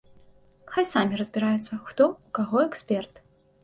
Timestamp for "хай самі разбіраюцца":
0.77-1.69